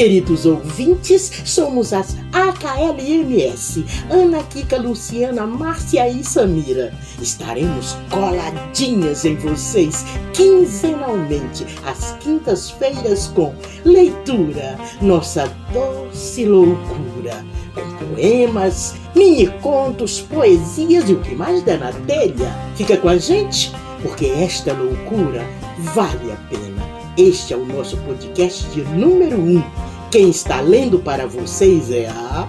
[0.00, 6.90] Queridos ouvintes, somos as AKLMS, Ana, Kika, Luciana, Márcia e Samira.
[7.20, 10.02] Estaremos coladinhas em vocês
[10.32, 13.54] quinzenalmente, às quintas-feiras, com
[13.84, 17.44] leitura, nossa doce loucura,
[17.74, 22.56] com poemas, mini-contos, poesias e o que mais der na telha.
[22.74, 23.70] Fica com a gente,
[24.00, 25.46] porque esta loucura
[25.94, 26.70] vale a pena.
[27.18, 29.58] Este é o nosso podcast de número 1.
[29.58, 29.89] Um.
[30.10, 32.48] Quem está lendo para vocês é a.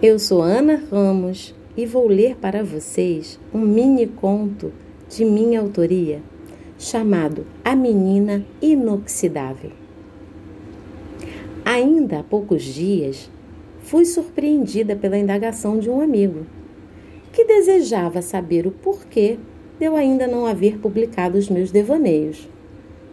[0.00, 4.72] Eu sou Ana Ramos e vou ler para vocês um mini conto
[5.08, 6.22] de minha autoria
[6.78, 9.72] chamado A Menina Inoxidável.
[11.64, 13.28] Ainda há poucos dias,
[13.82, 16.46] fui surpreendida pela indagação de um amigo
[17.32, 19.36] que desejava saber o porquê
[19.80, 22.48] de eu ainda não haver publicado os meus devaneios,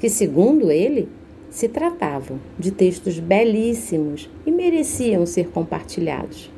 [0.01, 1.07] que, segundo ele,
[1.51, 6.51] se tratavam de textos belíssimos e mereciam ser compartilhados.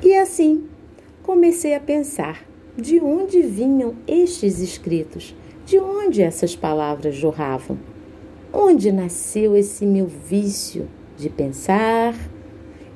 [0.00, 0.68] E assim,
[1.24, 5.34] comecei a pensar de onde vinham estes escritos,
[5.66, 7.76] de onde essas palavras jorravam,
[8.52, 10.86] onde nasceu esse meu vício
[11.16, 12.14] de pensar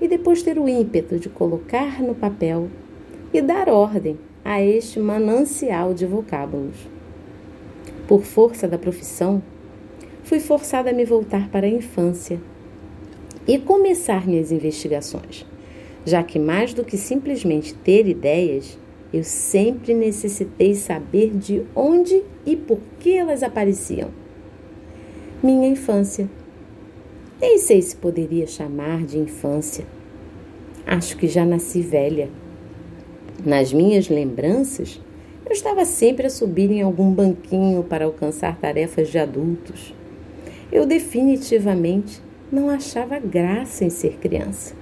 [0.01, 2.69] e depois ter o ímpeto de colocar no papel
[3.35, 6.98] e dar ordem a este manancial de vocábulos.
[8.09, 9.43] Por força da profissão,
[10.25, 12.41] fui forçada a me voltar para a infância
[13.47, 15.45] e começar minhas investigações,
[16.07, 18.79] já que mais do que simplesmente ter ideias,
[19.13, 24.09] eu sempre necessitei saber de onde e por que elas apareciam.
[25.43, 26.31] Minha infância.
[27.39, 29.87] Nem sei se poderia chamar de infância.
[30.87, 32.31] Acho que já nasci velha
[33.45, 34.99] nas minhas lembranças,
[35.49, 39.95] eu estava sempre a subir em algum banquinho para alcançar tarefas de adultos.
[40.71, 42.21] Eu definitivamente
[42.53, 44.75] não achava graça em ser criança.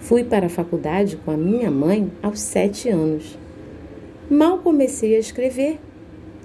[0.00, 3.38] Fui para a faculdade com a minha mãe aos sete anos.
[4.30, 5.78] Mal comecei a escrever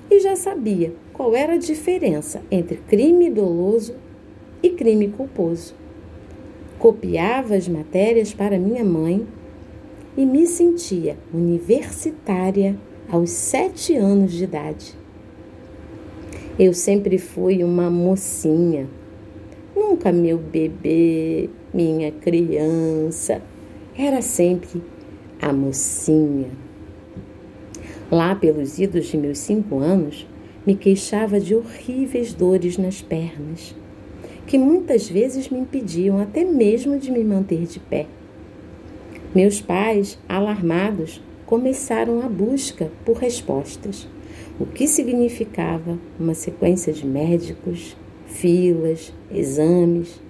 [0.10, 3.96] e já sabia qual era a diferença entre crime doloso
[4.62, 5.74] e crime culposo.
[6.78, 9.26] Copiava as matérias para minha mãe
[10.18, 12.76] e me sentia universitária
[13.12, 14.96] aos sete anos de idade.
[16.58, 18.88] Eu sempre fui uma mocinha,
[19.76, 23.42] nunca meu bebê, minha criança,
[23.98, 24.82] era sempre
[25.42, 26.48] a mocinha.
[28.10, 30.26] Lá pelos idos de meus cinco anos,
[30.66, 33.76] me queixava de horríveis dores nas pernas,
[34.48, 38.06] que muitas vezes me impediam até mesmo de me manter de pé.
[39.36, 44.08] Meus pais, alarmados, começaram a busca por respostas,
[44.58, 50.22] o que significava uma sequência de médicos, filas, exames,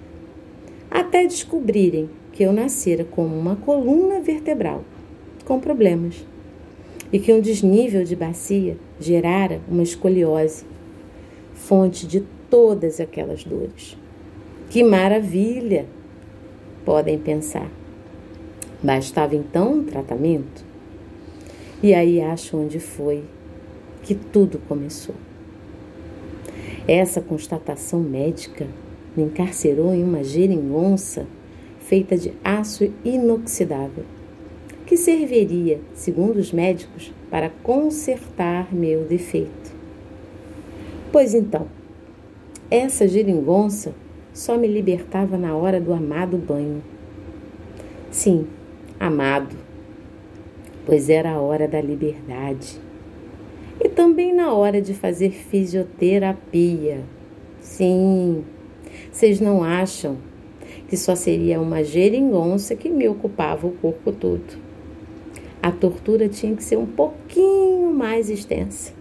[0.90, 4.82] até descobrirem que eu nascera com uma coluna vertebral
[5.44, 6.26] com problemas
[7.12, 10.64] e que um desnível de bacia gerara uma escoliose,
[11.54, 13.96] fonte de todas aquelas dores.
[14.68, 15.86] Que maravilha!
[16.84, 17.70] Podem pensar.
[18.82, 20.71] Bastava então um tratamento?
[21.82, 23.24] E aí acho onde foi
[24.02, 25.14] que tudo começou.
[26.86, 28.66] Essa constatação médica
[29.16, 31.26] me encarcerou em uma geringonça
[31.80, 34.04] feita de aço inoxidável,
[34.86, 39.72] que serviria, segundo os médicos, para consertar meu defeito.
[41.10, 41.66] Pois então,
[42.70, 43.92] essa geringonça
[44.32, 46.82] só me libertava na hora do amado banho.
[48.10, 48.46] Sim,
[48.98, 49.56] amado,
[50.86, 52.80] pois era a hora da liberdade.
[53.80, 57.00] E também na hora de fazer fisioterapia.
[57.60, 58.44] Sim,
[59.10, 60.16] vocês não acham
[60.88, 64.60] que só seria uma geringonça que me ocupava o corpo todo.
[65.62, 68.92] A tortura tinha que ser um pouquinho mais extensa.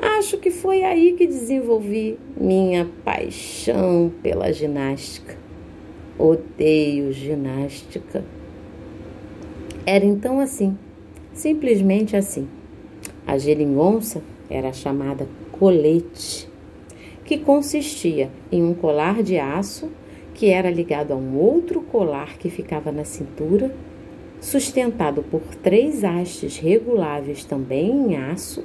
[0.00, 5.36] Acho que foi aí que desenvolvi minha paixão pela ginástica.
[6.18, 8.24] Odeio ginástica.
[9.90, 10.76] Era então assim,
[11.32, 12.46] simplesmente assim.
[13.26, 16.46] A geringonça era chamada colete,
[17.24, 19.90] que consistia em um colar de aço
[20.34, 23.74] que era ligado a um outro colar que ficava na cintura,
[24.42, 28.62] sustentado por três hastes reguláveis também em aço,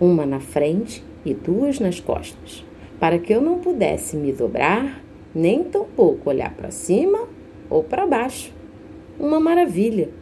[0.00, 2.66] uma na frente e duas nas costas,
[2.98, 5.00] para que eu não pudesse me dobrar,
[5.32, 7.28] nem tampouco olhar para cima
[7.70, 8.52] ou para baixo.
[9.16, 10.18] Uma maravilha!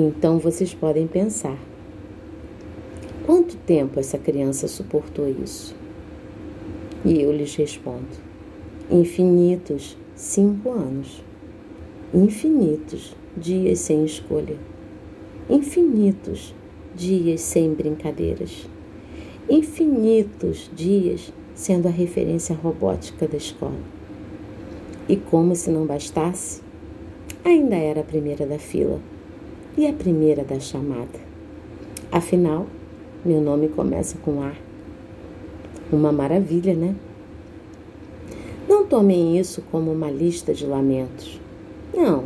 [0.00, 1.58] Então vocês podem pensar:
[3.26, 5.74] Quanto tempo essa criança suportou isso?
[7.04, 8.06] E eu lhes respondo:
[8.88, 11.20] infinitos cinco anos,
[12.14, 14.56] infinitos dias sem escolha,
[15.50, 16.54] infinitos
[16.94, 18.68] dias sem brincadeiras,
[19.50, 23.80] infinitos dias sendo a referência robótica da escola.
[25.08, 26.62] E como se não bastasse,
[27.44, 29.00] ainda era a primeira da fila
[29.78, 31.20] e a primeira da chamada.
[32.10, 32.66] Afinal,
[33.24, 34.50] meu nome começa com A.
[35.92, 36.96] Uma maravilha, né?
[38.68, 41.40] Não tomem isso como uma lista de lamentos.
[41.94, 42.24] Não.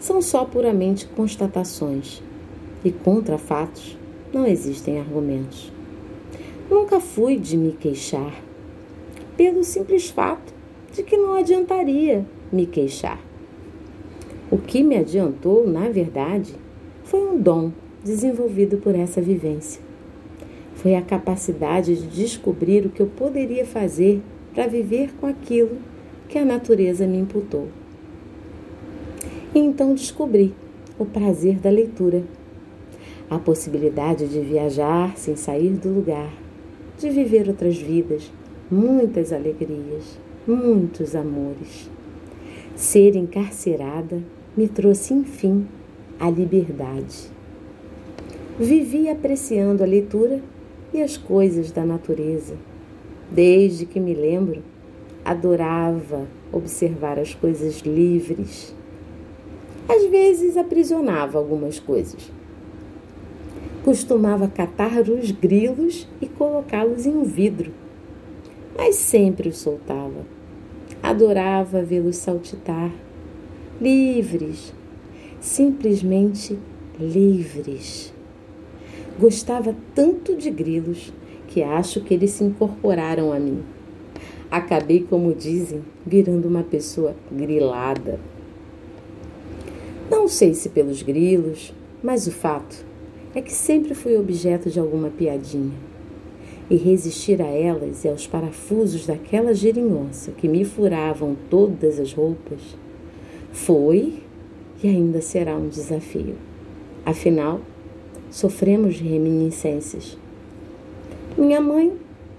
[0.00, 2.20] São só puramente constatações.
[2.84, 3.96] E contra fatos
[4.32, 5.70] não existem argumentos.
[6.68, 8.42] Nunca fui de me queixar,
[9.36, 10.52] pelo simples fato
[10.92, 13.29] de que não adiantaria me queixar.
[14.50, 16.56] O que me adiantou, na verdade,
[17.04, 17.70] foi um dom
[18.02, 19.80] desenvolvido por essa vivência.
[20.74, 24.20] Foi a capacidade de descobrir o que eu poderia fazer
[24.52, 25.76] para viver com aquilo
[26.28, 27.68] que a natureza me imputou.
[29.54, 30.52] E então descobri
[30.98, 32.24] o prazer da leitura,
[33.28, 36.32] a possibilidade de viajar sem sair do lugar,
[36.98, 38.32] de viver outras vidas,
[38.68, 41.88] muitas alegrias, muitos amores.
[42.74, 44.20] Ser encarcerada
[44.56, 45.66] me trouxe, enfim,
[46.18, 47.30] a liberdade.
[48.58, 50.42] Vivi apreciando a leitura
[50.92, 52.56] e as coisas da natureza
[53.30, 54.60] Desde que me lembro,
[55.24, 58.74] adorava observar as coisas livres.
[59.88, 62.32] Às vezes aprisionava algumas coisas.
[63.84, 67.70] Costumava catar os grilos e colocá-los em um vidro,
[68.76, 70.26] mas sempre os soltava.
[71.00, 72.90] Adorava vê-los saltitar,
[73.80, 74.74] livres,
[75.40, 76.58] simplesmente
[76.98, 78.12] livres.
[79.18, 81.10] Gostava tanto de grilos
[81.48, 83.62] que acho que eles se incorporaram a mim.
[84.50, 88.20] Acabei, como dizem, virando uma pessoa grilada.
[90.10, 91.72] Não sei se pelos grilos,
[92.02, 92.84] mas o fato
[93.34, 95.72] é que sempre fui objeto de alguma piadinha.
[96.68, 102.60] E resistir a elas e aos parafusos daquela geringonça que me furavam todas as roupas
[103.52, 104.22] foi
[104.82, 106.34] e ainda será um desafio.
[107.04, 107.60] Afinal,
[108.30, 110.16] sofremos de reminiscências
[111.40, 111.92] minha mãe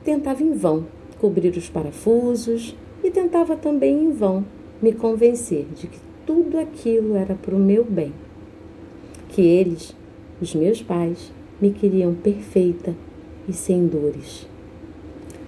[0.03, 0.85] tentava em vão
[1.17, 4.45] cobrir os parafusos e tentava também em vão
[4.81, 8.13] me convencer de que tudo aquilo era para o meu bem.
[9.29, 9.95] Que eles,
[10.41, 12.93] os meus pais, me queriam perfeita
[13.47, 14.47] e sem dores.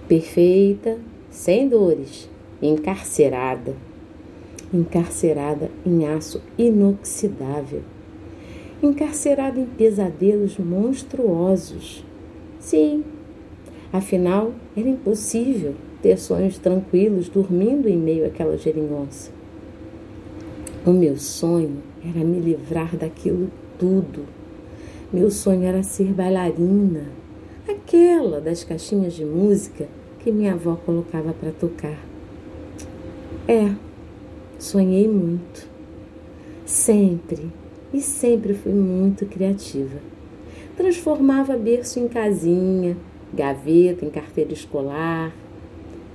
[0.08, 0.98] Perfeita,
[1.30, 2.28] sem dores,
[2.62, 3.76] encarcerada.
[4.74, 7.82] Encarcerada em aço inoxidável.
[8.82, 12.04] Encarcerada em pesadelos monstruosos.
[12.58, 13.04] Sim,
[13.94, 15.72] Afinal, era impossível
[16.02, 19.30] ter sonhos tranquilos dormindo em meio àquela geringonça.
[20.84, 23.48] O meu sonho era me livrar daquilo
[23.78, 24.24] tudo.
[25.12, 27.04] Meu sonho era ser bailarina,
[27.68, 29.86] aquela das caixinhas de música
[30.18, 32.04] que minha avó colocava para tocar.
[33.46, 33.70] É,
[34.64, 35.68] sonhei muito.
[36.64, 37.50] Sempre
[37.92, 39.98] e sempre fui muito criativa.
[40.74, 42.96] Transformava berço em casinha,
[43.32, 45.32] gaveta, em carteira escolar.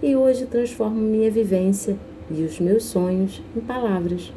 [0.01, 1.95] E hoje transformo minha vivência
[2.31, 4.33] e os meus sonhos em palavras.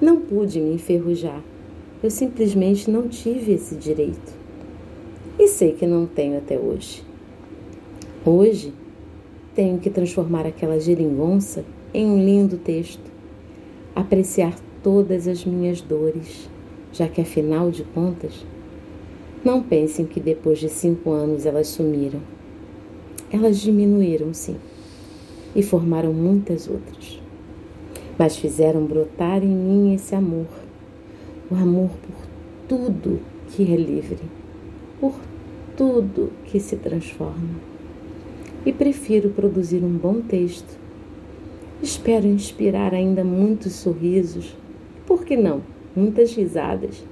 [0.00, 1.40] Não pude me enferrujar.
[2.02, 4.32] Eu simplesmente não tive esse direito.
[5.38, 7.02] E sei que não tenho até hoje.
[8.24, 8.72] Hoje,
[9.54, 11.64] tenho que transformar aquela geringonça
[11.94, 13.08] em um lindo texto,
[13.94, 16.50] apreciar todas as minhas dores,
[16.92, 18.44] já que afinal de contas,
[19.44, 22.20] não pensem que depois de cinco anos elas sumiram.
[23.30, 24.56] Elas diminuíram, sim,
[25.54, 27.20] e formaram muitas outras.
[28.18, 30.46] Mas fizeram brotar em mim esse amor,
[31.50, 32.26] o amor por
[32.68, 33.20] tudo
[33.50, 34.18] que é livre,
[35.00, 35.14] por
[35.76, 37.60] tudo que se transforma.
[38.66, 40.83] E prefiro produzir um bom texto.
[41.84, 44.56] Espero inspirar ainda muitos sorrisos,
[45.04, 45.60] por que não,
[45.94, 47.04] muitas risadas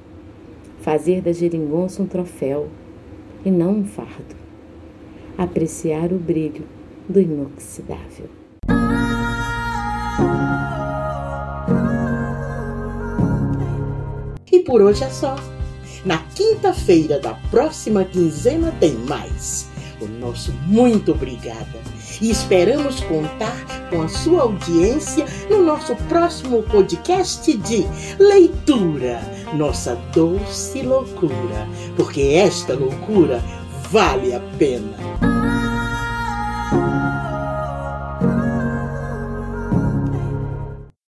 [0.80, 2.70] fazer da geringonça um troféu
[3.44, 4.34] e não um fardo,
[5.36, 6.64] apreciar o brilho
[7.06, 8.30] do inoxidável.
[14.50, 15.36] E por hoje é só.
[16.02, 19.70] Na quinta-feira da próxima quinzena tem mais.
[20.02, 21.80] O nosso muito obrigada
[22.20, 27.86] e esperamos contar com a sua audiência no nosso próximo podcast de
[28.18, 29.20] leitura
[29.54, 33.42] nossa doce loucura, porque esta loucura
[33.90, 35.31] vale a pena.